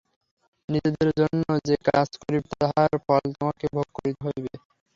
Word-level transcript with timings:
নিজের 0.69 1.09
জন্য 1.19 1.39
যে 1.67 1.75
কাজ 1.87 2.09
করিবে, 2.21 2.49
তাহার 2.55 2.91
ফল 3.05 3.23
তোমাকে 3.33 3.65
ভোগ 3.75 3.87
করিতে 3.97 4.21
হইবে। 4.25 4.53